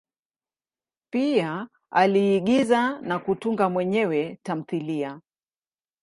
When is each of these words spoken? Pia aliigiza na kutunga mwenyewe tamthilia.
Pia 1.11 1.67
aliigiza 1.91 3.01
na 3.01 3.19
kutunga 3.19 3.69
mwenyewe 3.69 4.39
tamthilia. 4.43 5.21